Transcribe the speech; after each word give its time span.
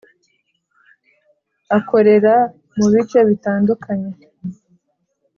akorera 1.77 2.33
mubice 2.77 3.19
bitandukanye 3.27 4.11